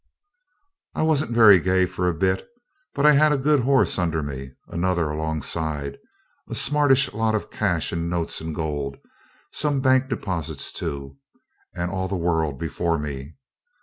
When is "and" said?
8.41-8.55, 11.75-11.91